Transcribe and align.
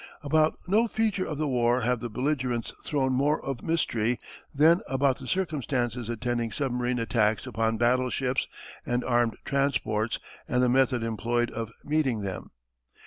About 0.23 0.57
no 0.67 0.87
feature 0.87 1.27
of 1.27 1.37
the 1.37 1.47
war 1.47 1.81
have 1.81 1.99
the 1.99 2.09
belligerents 2.09 2.73
thrown 2.83 3.13
more 3.13 3.39
of 3.45 3.61
mystery 3.61 4.19
than 4.51 4.81
about 4.89 5.19
the 5.19 5.27
circumstances 5.27 6.09
attending 6.09 6.51
submarine 6.51 6.97
attacks 6.97 7.45
upon 7.45 7.77
battleships 7.77 8.47
and 8.83 9.03
armed 9.03 9.37
transports 9.45 10.17
and 10.47 10.63
the 10.63 10.69
method 10.69 11.03
employed 11.03 11.51
of 11.51 11.71
meeting 11.83 12.21
them. 12.21 12.49